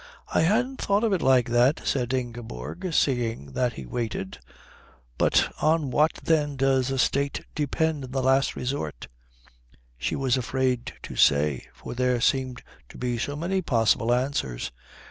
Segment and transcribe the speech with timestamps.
[0.33, 4.39] "I hadn't thought of it like that," said Ingeborg, seeing that he waited.
[5.19, 9.09] "But on what then does a State depend in the last resort?"
[9.99, 14.71] She was afraid to say, for there seemed to be so many possible answers.